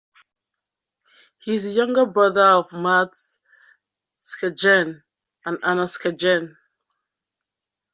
He 1.37 1.53
is 1.53 1.65
the 1.65 1.69
younger 1.69 2.07
brother 2.07 2.41
of 2.43 2.71
Mads 2.73 3.39
Skjern 4.25 5.03
and 5.45 5.59
Anna 5.63 5.83
Skjern. 5.85 6.57